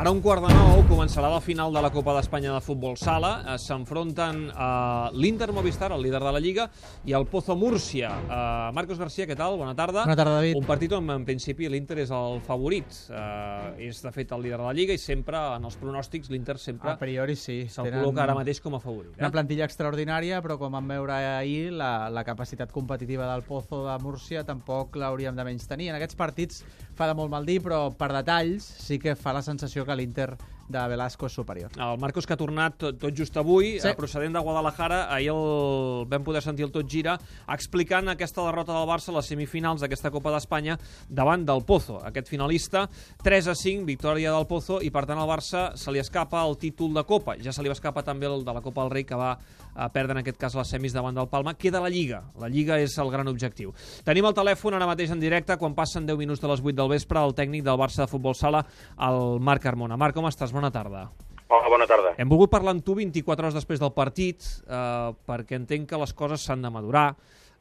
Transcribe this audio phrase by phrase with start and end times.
[0.00, 3.42] Ara un quart de nou començarà la final de la Copa d'Espanya de Futbol Sala.
[3.52, 6.64] Eh, S'enfronten uh, l'Inter Movistar, el líder de la Lliga,
[7.04, 8.08] i el Pozo Múrcia.
[8.22, 9.58] Uh, Marcos García, què tal?
[9.60, 10.06] Bona tarda.
[10.06, 10.56] Bona tarda, David.
[10.56, 12.96] Un partit on, en principi, l'Inter és el favorit.
[13.12, 16.56] Uh, és, de fet, el líder de la Lliga i sempre, en els pronòstics, l'Inter
[16.64, 17.58] sempre A priori sí.
[17.68, 19.12] se'l col·loca ara mateix com a favorit.
[19.20, 19.32] Una Eh?
[19.36, 24.46] plantilla extraordinària, però com vam veure ahir, la, la capacitat competitiva del Pozo de Múrcia
[24.48, 25.92] tampoc l'hauríem de menys tenir.
[25.92, 26.64] En aquests partits
[27.00, 30.34] fa de molt mal dir, però per detalls sí que fa la sensació que l'Inter
[30.70, 31.70] de Velasco és superior.
[31.76, 33.88] El Marcos que ha tornat tot, tot just avui, Sí.
[33.88, 33.94] sí.
[33.96, 38.88] procedent de Guadalajara, ahir el vam poder sentir el tot gira, explicant aquesta derrota del
[38.88, 42.88] Barça a les semifinals d'aquesta Copa d'Espanya davant del Pozo, aquest finalista,
[43.22, 46.56] 3 a 5, victòria del Pozo, i per tant al Barça se li escapa el
[46.58, 47.34] títol de Copa.
[47.42, 49.38] Ja se li va escapar també el de la Copa del Rei, que va
[49.74, 51.54] a perdre en aquest cas les semis davant del Palma.
[51.54, 52.22] Queda la Lliga.
[52.38, 53.72] La Lliga és el gran objectiu.
[54.04, 56.88] Tenim el telèfon ara mateix en directe, quan passen 10 minuts de les 8 del
[56.90, 58.64] vespre, el tècnic del Barça de Futbol Sala,
[58.98, 59.96] el Marc Carmona.
[59.96, 60.52] Marc, com estàs?
[60.52, 61.06] Bona tarda.
[61.48, 62.12] Hola, bona tarda.
[62.20, 66.12] Hem volgut parlar amb tu 24 hores després del partit eh, perquè entenc que les
[66.14, 67.08] coses s'han de madurar,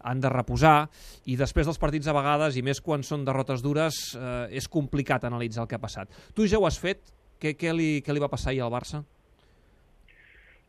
[0.06, 0.90] han de reposar,
[1.26, 5.26] i després dels partits a vegades, i més quan són derrotes dures, eh, és complicat
[5.26, 6.12] analitzar el que ha passat.
[6.36, 7.02] Tu ja ho has fet?
[7.40, 9.02] Què, què, li, què li va passar ahir al Barça?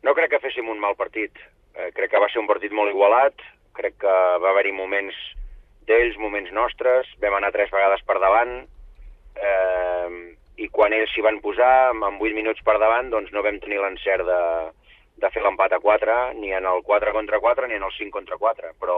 [0.01, 1.35] No crec que féssim un mal partit.
[1.75, 3.37] Eh, crec que va ser un partit molt igualat.
[3.77, 5.17] Crec que va haver-hi moments
[5.87, 7.09] d'ells, moments nostres.
[7.21, 8.55] Vam anar tres vegades per davant.
[9.35, 13.57] Eh, I quan ells s'hi van posar, amb 8 minuts per davant, doncs no vam
[13.63, 14.41] tenir l'encert de,
[15.23, 18.13] de fer l'empat a 4, ni en el 4 contra 4, ni en el 5
[18.17, 18.73] contra 4.
[18.81, 18.97] Però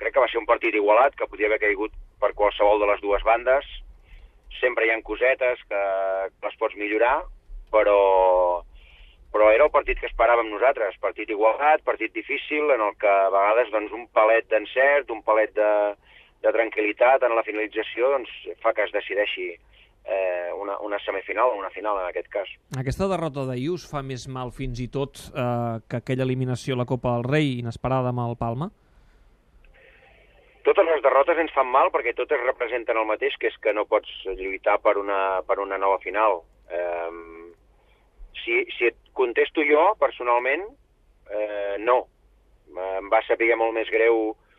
[0.00, 3.00] crec que va ser un partit igualat, que podia haver caigut per qualsevol de les
[3.04, 3.68] dues bandes.
[4.60, 5.84] Sempre hi ha cosetes que,
[6.44, 7.20] les pots millorar,
[7.72, 8.00] però
[9.30, 13.28] però era el partit que esperàvem nosaltres, partit igualat, partit difícil, en el que a
[13.30, 15.68] vegades doncs, un palet d'encert, un palet de,
[16.42, 18.32] de tranquil·litat en la finalització doncs,
[18.64, 19.52] fa que es decideixi
[20.04, 22.50] eh, una, una semifinal o una final en aquest cas.
[22.78, 26.82] Aquesta derrota d'ahir us fa més mal fins i tot eh, que aquella eliminació a
[26.82, 28.70] la Copa del Rei inesperada amb el Palma?
[30.64, 33.86] Totes les derrotes ens fan mal perquè totes representen el mateix, que és que no
[33.88, 36.42] pots lluitar per una, per una nova final.
[36.68, 37.10] Eh,
[38.44, 40.68] si, si et contesto jo, personalment,
[41.32, 42.04] eh, no.
[42.70, 44.49] Em va saber molt més greu eh,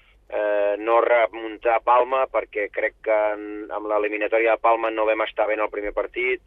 [0.79, 3.43] no remuntar Palma perquè crec que en,
[3.73, 6.41] amb l'eliminatòria de Palma no vam estar bé en el primer partit,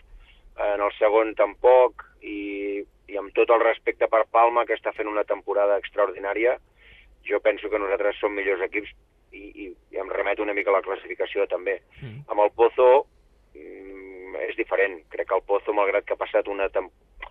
[0.56, 5.10] en el segon tampoc, i, i amb tot el respecte per Palma, que està fent
[5.10, 6.56] una temporada extraordinària,
[7.28, 8.92] jo penso que nosaltres som millors equips
[9.34, 11.78] i, i, i em remeto una mica a la classificació també.
[12.00, 12.24] Mm.
[12.30, 12.88] Amb el Pozo
[13.56, 15.00] mm, és diferent.
[15.12, 16.68] Crec que el Pozo, malgrat que ha passat una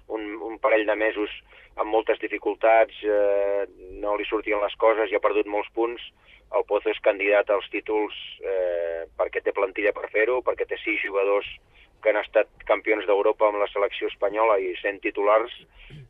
[0.07, 1.31] un, un parell de mesos
[1.79, 3.65] amb moltes dificultats, eh,
[4.01, 6.03] no li sortien les coses i ha perdut molts punts,
[6.53, 8.13] el Pozo és candidat als títols
[8.45, 11.47] eh, perquè té plantilla per fer-ho, perquè té sis jugadors
[12.03, 15.53] que han estat campions d'Europa amb la selecció espanyola i sent titulars,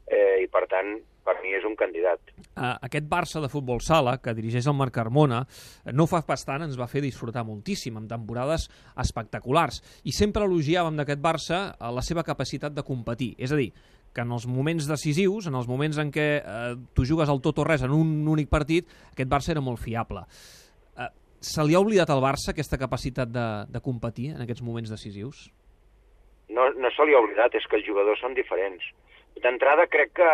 [0.09, 2.33] eh, i per tant, per mi és un candidat.
[2.53, 5.41] Uh, aquest Barça de futbol sala, que dirigeix el Marc Carmona,
[5.85, 8.67] eh, no fa bastant ens va fer disfrutar moltíssim, amb temporades
[8.99, 9.81] espectaculars.
[10.03, 13.33] I sempre elogiàvem d'aquest Barça eh, la seva capacitat de competir.
[13.37, 13.71] És a dir,
[14.13, 17.63] que en els moments decisius, en els moments en què eh, tu jugues al tot
[17.63, 20.27] o res en un únic partit, aquest Barça era molt fiable.
[20.99, 21.09] Eh,
[21.39, 25.47] se li ha oblidat al Barça aquesta capacitat de, de competir en aquests moments decisius?
[26.53, 28.85] no, no se li ha oblidat, és que els jugadors són diferents.
[29.41, 30.31] D'entrada, crec que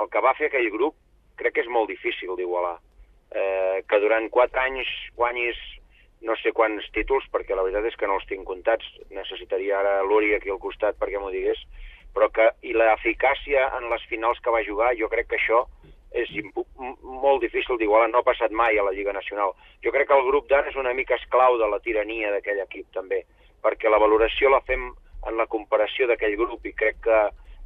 [0.00, 0.96] el que va fer aquell grup
[1.40, 2.78] crec que és molt difícil d'igualar.
[3.30, 5.58] Eh, que durant quatre anys guanyis
[6.26, 8.84] no sé quants títols, perquè la veritat és que no els tinc comptats.
[9.14, 11.62] Necessitaria ara l'Uri aquí al costat perquè m'ho digués.
[12.12, 15.64] Però que, i l'eficàcia en les finals que va jugar, jo crec que això
[16.10, 16.30] és
[17.22, 19.54] molt difícil d'igualar, no ha passat mai a la Lliga Nacional.
[19.84, 22.90] Jo crec que el grup d'ara és una mica esclau de la tirania d'aquell equip
[22.96, 23.22] també,
[23.62, 24.90] perquè la valoració la fem
[25.28, 27.20] en la comparació d'aquell grup i crec que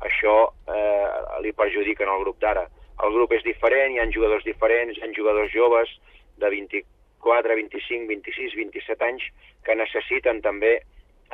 [0.09, 0.35] això
[0.69, 1.07] eh,
[1.45, 2.65] li perjudica el grup d'ara.
[3.05, 5.91] El grup és diferent, hi ha jugadors diferents, hi ha jugadors joves
[6.39, 9.25] de 24, 25, 26, 27 anys
[9.65, 10.77] que necessiten també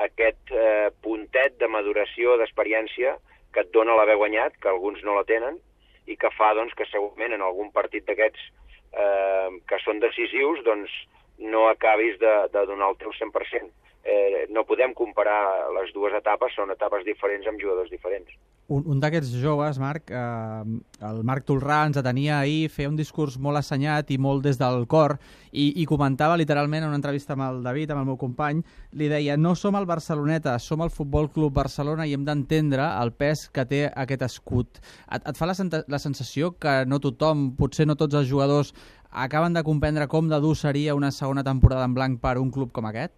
[0.01, 3.17] aquest eh, puntet de maduració, d'experiència
[3.53, 5.59] que et dona l'haver guanyat, que alguns no la tenen,
[6.07, 8.47] i que fa doncs, que segurament en algun partit d'aquests
[8.95, 10.95] eh, que són decisius doncs,
[11.41, 13.71] no acabis de, de donar el teu 100%.
[14.05, 18.33] Eh, no podem comparar les dues etapes, són etapes diferents amb jugadors diferents.
[18.71, 20.75] Un, un d'aquests joves, Marc, eh,
[21.09, 24.85] el Marc Tolrà ens atenia ahir, feia un discurs molt assenyat i molt des del
[24.87, 25.17] cor
[25.51, 28.61] i, i comentava literalment en una entrevista amb el David, amb el meu company,
[28.95, 33.11] li deia no som el Barceloneta, som el Futbol Club Barcelona i hem d'entendre el
[33.11, 34.79] pes que té aquest escut.
[35.11, 35.57] Et, et fa la,
[35.91, 38.71] la sensació que no tothom, potser no tots els jugadors,
[39.11, 42.71] acaben de comprendre com de dur seria una segona temporada en blanc per un club
[42.71, 43.17] com aquest?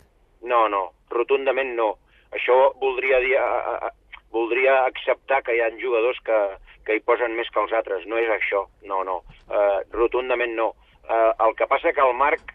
[0.48, 1.98] No, no, rotundament no.
[2.32, 3.92] Això voldria dir, a, a-
[4.32, 6.38] voldria acceptar que hi ha jugadors que,
[6.86, 8.06] que hi posen més que els altres.
[8.10, 9.20] No és això, no, no.
[9.48, 10.72] Uh, rotundament no.
[11.04, 12.54] Uh, el que passa que el Marc,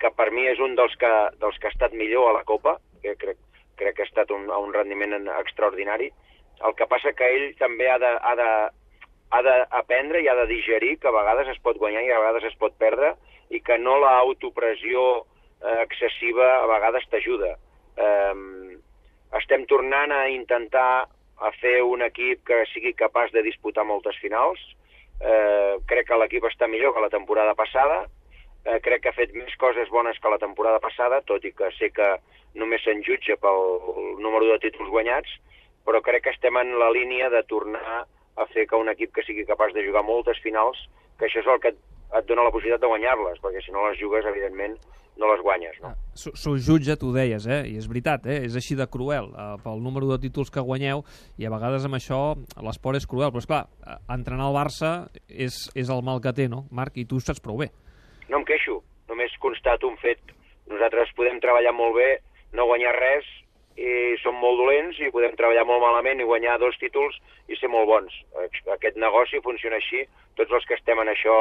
[0.00, 1.12] que per mi és un dels que,
[1.42, 3.38] dels que ha estat millor a la Copa, que crec,
[3.80, 6.10] crec que ha estat un, un rendiment extraordinari,
[6.66, 8.50] el que passa que ell també ha de, ha de,
[9.30, 12.50] ha d'aprendre i ha de digerir que a vegades es pot guanyar i a vegades
[12.50, 13.14] es pot perdre
[13.50, 17.54] i que no l'autopressió eh, excessiva a vegades t'ajuda.
[19.70, 21.06] Tornant a intentar
[21.40, 24.60] a fer un equip que sigui capaç de disputar moltes finals.
[25.20, 28.02] Eh, crec que l'equip està millor que la temporada passada.
[28.64, 31.70] Eh, crec que ha fet més coses bones que la temporada passada, tot i que
[31.78, 32.10] sé que
[32.60, 33.62] només se'n jutja pel
[34.20, 35.32] número de títols guanyats,
[35.86, 38.04] però crec que estem en la línia de tornar
[38.36, 40.82] a fer que un equip que sigui capaç de jugar moltes finals,
[41.18, 41.72] que això és el que
[42.18, 44.76] et dona la possibilitat de guanyar-les, perquè si no les jugues, evidentment,
[45.20, 45.92] no les guanyes, no?
[45.92, 47.60] Ah, S'ho jutja, tu deies, eh?
[47.68, 48.40] i és veritat, eh?
[48.46, 49.50] és així de cruel, eh?
[49.64, 51.04] pel número de títols que guanyeu,
[51.38, 52.20] i a vegades amb això
[52.64, 54.92] l'esport és cruel, però és clar, eh, entrenar el Barça
[55.28, 56.96] és, és el mal que té, no, Marc?
[56.96, 57.70] I tu saps prou bé.
[58.32, 58.80] No em queixo,
[59.10, 60.34] només constato un fet.
[60.70, 62.10] Nosaltres podem treballar molt bé,
[62.56, 63.28] no guanyar res,
[63.80, 67.16] i som molt dolents i podem treballar molt malament i guanyar dos títols
[67.48, 68.16] i ser molt bons.
[68.74, 70.04] Aquest negoci funciona així,
[70.36, 71.36] tots els que estem en això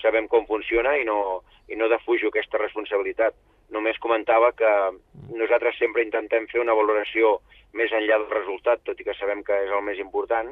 [0.00, 3.36] sabem com funciona i no, i no defujo aquesta responsabilitat.
[3.70, 4.70] Només comentava que
[5.30, 7.38] nosaltres sempre intentem fer una valoració
[7.78, 10.50] més enllà del resultat, tot i que sabem que és el més important,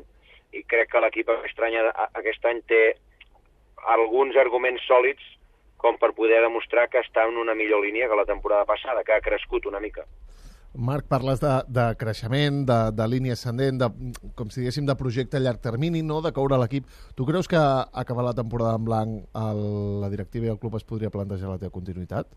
[0.54, 2.82] i crec que l'equip aquest, any, té
[3.94, 5.24] alguns arguments sòlids
[5.78, 9.14] com per poder demostrar que està en una millor línia que la temporada passada, que
[9.14, 10.06] ha crescut una mica.
[10.78, 13.88] Marc, parles de, de creixement, de, de línia ascendent, de,
[14.38, 16.20] com si diguéssim, de projecte a llarg termini, no?
[16.22, 16.86] de coure l'equip.
[17.18, 19.62] Tu creus que acabar la temporada en blanc el,
[20.04, 22.30] la directiva i el club es podria plantejar la teva continuïtat?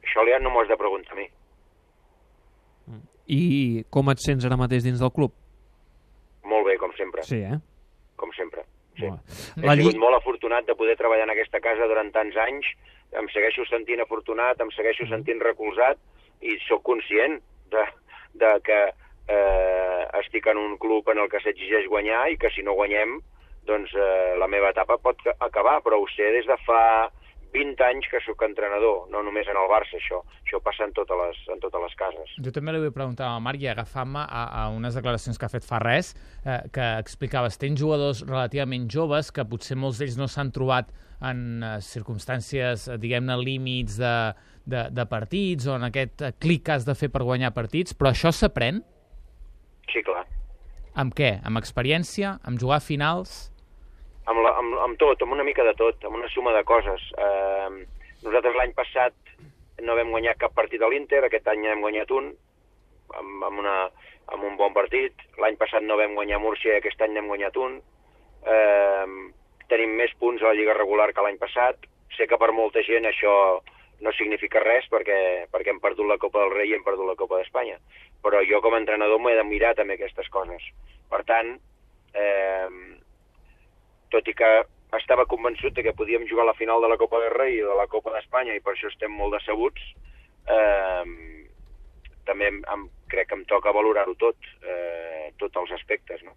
[0.00, 1.26] Això ja no m'ho has de preguntar a mi.
[3.36, 3.42] I
[3.92, 5.34] com et sents ara mateix dins del club?
[6.48, 7.26] Molt bé, com sempre.
[7.28, 7.58] Sí, eh?
[8.16, 8.64] Com sempre,
[8.96, 9.10] sí.
[9.60, 12.70] La He sigut molt afortunat de poder treballar en aquesta casa durant tants anys,
[13.20, 16.00] em segueixo sentint afortunat, em segueixo sentint recolzat,
[16.40, 17.36] i sóc conscient
[17.72, 17.84] de,
[18.42, 18.80] de que
[19.28, 23.18] eh, estic en un club en el que s'exigeix guanyar i que si no guanyem,
[23.66, 26.82] doncs eh, la meva etapa pot acabar, però ho sé des de fa
[27.54, 30.22] 20 anys que sóc entrenador, no només en el Barça, això.
[30.44, 32.34] Això passa en totes les, en totes les cases.
[32.44, 35.52] Jo també li vull preguntar al Marc i agafant-me a, a unes declaracions que ha
[35.52, 36.12] fet fa res,
[36.44, 40.92] eh, que explicaves, tens jugadors relativament joves que potser molts d'ells no s'han trobat
[41.24, 44.14] en eh, circumstàncies, eh, diguem-ne, límits de,
[44.66, 48.12] de, de partits o en aquest clic que has de fer per guanyar partits, però
[48.12, 48.82] això s'aprèn?
[49.92, 50.26] Sí, clar.
[50.96, 51.36] Amb què?
[51.44, 52.38] Amb experiència?
[52.44, 53.46] Amb jugar a finals?
[54.26, 57.02] Amb, la, amb, amb tot, amb una mica de tot, amb una suma de coses.
[57.14, 57.68] Eh,
[58.24, 59.14] nosaltres l'any passat
[59.86, 62.32] no vam guanyar cap partit a l'Inter, aquest any hem guanyat un,
[63.14, 63.76] amb, amb, una,
[64.34, 65.22] amb un bon partit.
[65.42, 67.78] L'any passat no vam guanyar Múrcia i aquest any n'hem guanyat un.
[68.46, 69.06] Eh,
[69.70, 71.86] tenim més punts a la Lliga regular que l'any passat.
[72.16, 73.36] Sé que per molta gent això
[74.04, 77.18] no significa res perquè, perquè hem perdut la Copa del Rei i hem perdut la
[77.18, 77.78] Copa d'Espanya.
[78.24, 80.66] Però jo com a entrenador m'he de mirar també aquestes coses.
[81.10, 81.54] Per tant,
[82.14, 82.68] eh,
[84.14, 84.50] tot i que
[84.96, 87.76] estava convençut que podíem jugar a la final de la Copa del Rei i de
[87.76, 89.82] la Copa d'Espanya i per això estem molt decebuts,
[90.46, 91.04] eh,
[92.26, 96.34] també em, em, crec que em toca valorar-ho tot, eh, tots els aspectes, no?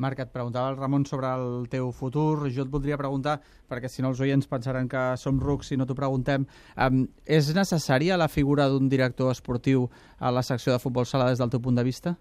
[0.00, 2.48] Marc, et preguntava el Ramon sobre el teu futur.
[2.48, 3.36] Jo et voldria preguntar,
[3.68, 6.46] perquè si no els oients pensaran que som rucs si no t'ho preguntem,
[6.86, 11.42] um, és necessària la figura d'un director esportiu a la secció de futbol sala des
[11.42, 12.16] del teu punt de vista?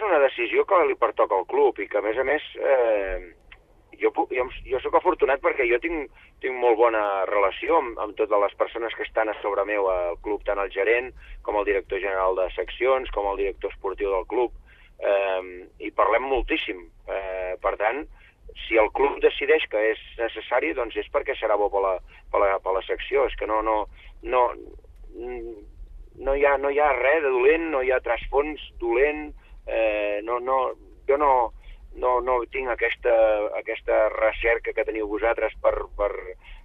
[0.00, 3.20] És una decisió que li pertoca al club i que, a més a més, eh,
[4.00, 8.40] jo, jo, jo sóc afortunat perquè jo tinc, tinc molt bona relació amb, amb totes
[8.40, 11.10] les persones que estan a sobre meu al club, tant el gerent
[11.44, 14.54] com el director general de seccions, com el director esportiu del club,
[15.04, 15.42] eh,
[15.84, 16.80] i parlem moltíssim.
[17.04, 18.00] Eh, per tant,
[18.62, 21.92] si el club decideix que és necessari, doncs és perquè serà bo per la,
[22.32, 23.26] per la, per la secció.
[23.28, 23.76] És que no, no,
[24.24, 24.46] no,
[25.12, 29.28] no, hi ha, no hi ha res de dolent, no hi ha trasfons dolent,
[29.66, 30.58] eh, no, no,
[31.08, 31.32] jo no,
[31.96, 33.14] no, no tinc aquesta,
[33.58, 36.10] aquesta recerca que teniu vosaltres per, per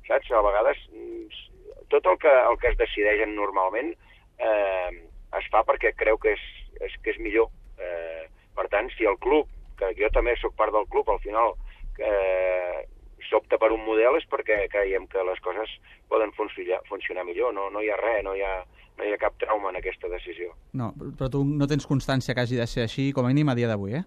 [0.08, 0.32] saps?
[0.32, 1.26] A vegades mm,
[1.94, 3.94] tot el que, el que es decideix normalment
[4.38, 4.92] eh,
[5.40, 6.46] es fa perquè creu que és,
[6.82, 7.52] és, que és millor.
[7.82, 8.26] Eh,
[8.56, 9.50] per tant, si el club,
[9.80, 11.56] que jo també sóc part del club, al final
[12.00, 12.86] eh,
[13.30, 15.72] s'opta per un model és perquè creiem que les coses
[16.12, 17.54] poden funcionar, funcionar millor.
[17.56, 18.56] No, no hi ha res, no hi ha,
[18.98, 20.54] no hi ha cap trauma en aquesta decisió.
[20.74, 23.58] No, però tu no tens constància que hagi de ser així, com a mínim a
[23.58, 24.04] dia d'avui, eh?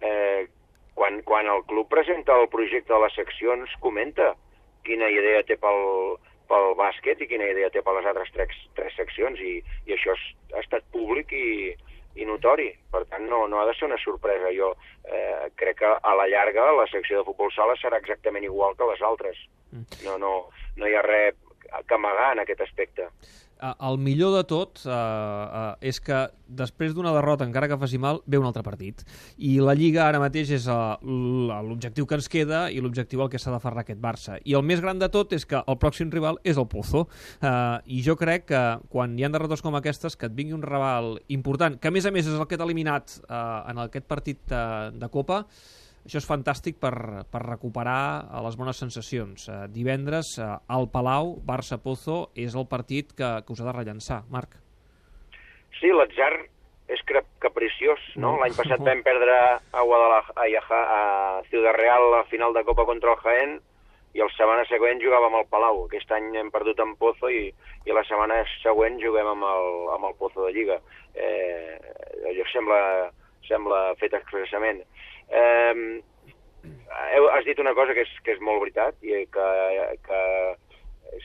[0.00, 0.46] eh,
[0.94, 4.34] quan, quan el club presenta el projecte de les seccions, comenta
[4.86, 6.16] quina idea té pel,
[6.48, 10.14] pel bàsquet i quina idea té per les altres tres, tres seccions i, i això
[10.16, 11.74] és, ha estat públic i,
[12.14, 12.70] i notori.
[12.90, 14.52] Per tant, no, no ha de ser una sorpresa.
[14.56, 14.72] Jo
[15.04, 18.88] eh, crec que a la llarga la secció de futbol sala serà exactament igual que
[18.90, 19.38] les altres.
[20.04, 20.32] No, no,
[20.76, 21.36] no hi ha res
[21.86, 23.08] que amagar en aquest aspecte.
[23.60, 26.18] Eh, el millor de tot eh, eh, és que
[26.60, 29.02] després d'una derrota, encara que faci mal, ve un altre partit.
[29.36, 33.40] I la Lliga ara mateix és eh, l'objectiu que ens queda i l'objectiu al que
[33.42, 34.38] s'ha d'aferrar aquest Barça.
[34.44, 37.08] I el més gran de tot és que el pròxim rival és el Pozo.
[37.42, 37.50] Eh,
[37.98, 41.16] I jo crec que quan hi ha derrotes com aquestes, que et vingui un rival
[41.34, 44.44] important, que a més a més és el que t'ha eliminat eh, en aquest partit
[44.48, 45.42] de, de Copa,
[46.08, 46.94] això és fantàstic per,
[47.28, 49.48] per recuperar eh, les bones sensacions.
[49.48, 54.22] Eh, divendres, eh, al Palau, Barça-Pozo, és el partit que, que us ha de rellençar.
[54.32, 54.56] Marc.
[55.78, 56.32] Sí, l'atzar
[56.88, 57.02] és
[57.44, 58.32] capriciós, no?
[58.32, 58.36] No.
[58.40, 63.20] L'any passat vam perdre a Guadalajara, a, Ciudad Real la final de Copa contra el
[63.20, 63.58] Jaén
[64.16, 65.84] i el setmana següent jugàvem al Palau.
[65.84, 67.50] Aquest any hem perdut en Pozo i,
[67.84, 70.80] i la setmana següent juguem amb el, amb el Pozo de Lliga.
[71.12, 71.76] Eh,
[72.32, 72.80] allò sembla,
[73.46, 74.82] sembla fet expressament.
[75.28, 76.00] Eh,
[77.14, 79.48] heu, has dit una cosa que és, que és molt veritat i que,
[80.06, 80.22] que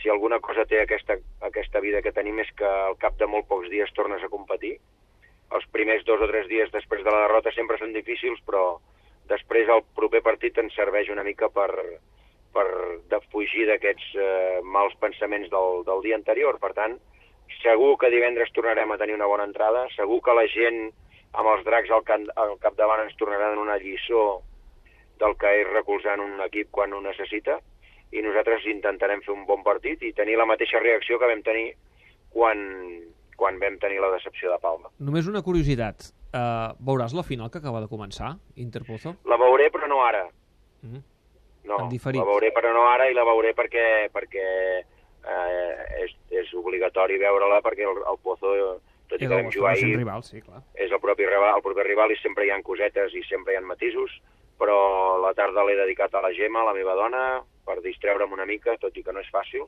[0.02, 3.48] si alguna cosa té aquesta, aquesta vida que tenim és que al cap de molt
[3.50, 4.78] pocs dies tornes a competir.
[5.54, 8.80] Els primers dos o tres dies després de la derrota sempre són difícils, però
[9.30, 11.70] després el proper partit ens serveix una mica per,
[12.56, 12.66] per
[13.12, 16.58] defugir d'aquests eh, mals pensaments del, del dia anterior.
[16.64, 16.98] Per tant,
[17.62, 20.88] segur que divendres tornarem a tenir una bona entrada, segur que la gent
[21.34, 24.42] amb els dracs al, can, al capdavant ens tornaran una lliçó
[25.22, 27.60] del que és recolzant un equip quan ho necessita
[28.14, 31.72] i nosaltres intentarem fer un bon partit i tenir la mateixa reacció que vam tenir
[32.34, 32.60] quan,
[33.38, 34.94] quan vam tenir la decepció de Palma.
[35.00, 36.12] Només una curiositat.
[36.34, 39.14] Uh, veuràs la final que acaba de començar, Interpozo?
[39.30, 40.24] La veuré però no ara.
[40.82, 41.02] Mm.
[41.70, 44.48] No, En la veuré però no ara i la veuré perquè, perquè
[44.84, 48.52] eh, és, és obligatori veure-la perquè el, el Pozo,
[49.14, 50.64] tot i que el vam jugar ahir, rival, sí, clar.
[50.74, 53.60] és el propi rival, el propi rival i sempre hi ha cosetes i sempre hi
[53.60, 54.16] ha matisos,
[54.58, 54.78] però
[55.22, 57.24] la tarda l'he dedicat a la Gemma, la meva dona,
[57.68, 59.68] per distreure'm una mica, tot i que no és fàcil.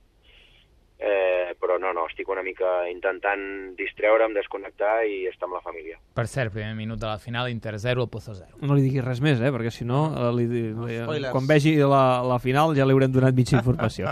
[0.97, 3.41] Eh, però no, no, estic una mica intentant
[3.75, 5.97] distreure'm, desconnectar i estar amb la família.
[6.15, 8.61] Per cert, primer minut de la final, Inter 0, Pozo 0.
[8.63, 9.51] No li diguis res més, eh?
[9.51, 10.63] perquè si no, eh, li, li,
[11.03, 11.33] spoilers.
[11.35, 14.07] quan vegi la, la final ja li haurem donat mitja informació.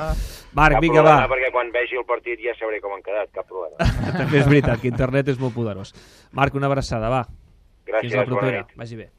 [0.59, 1.15] Marc, cap vinga, va.
[1.15, 3.89] problema, perquè quan vegi el partit ja sabré com han quedat, cap problema.
[4.19, 5.95] També és veritat que internet és molt poderós.
[6.35, 7.23] Marc, una abraçada, va.
[7.87, 8.63] Gràcies, Fins la bona propera.
[8.67, 8.77] nit.
[8.83, 9.09] Vagi bé.